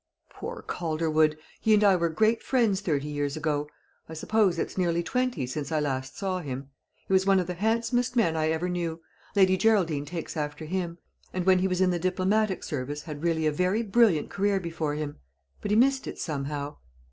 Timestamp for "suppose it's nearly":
4.15-5.03